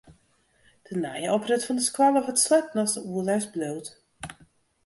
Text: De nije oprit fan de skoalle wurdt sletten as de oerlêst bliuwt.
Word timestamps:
De 0.87 0.95
nije 1.03 1.29
oprit 1.35 1.65
fan 1.65 1.79
de 1.79 1.85
skoalle 1.89 2.21
wurdt 2.25 2.43
sletten 2.45 2.81
as 2.83 2.93
de 2.95 3.01
oerlêst 3.11 3.49
bliuwt. 3.53 3.87